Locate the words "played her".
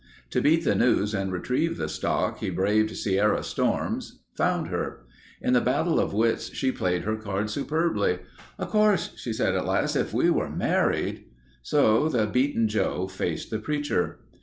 6.71-7.15